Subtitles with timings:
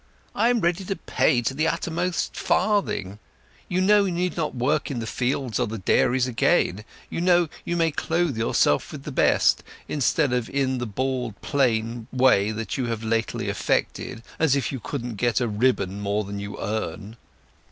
[0.33, 3.19] I am ready to pay to the uttermost farthing.
[3.69, 6.85] You know you need not work in the fields or the dairies again.
[7.11, 12.07] You know you may clothe yourself with the best, instead of in the bald plain
[12.11, 16.57] way you have lately affected, as if you couldn't get a ribbon more than you
[16.59, 17.15] earn."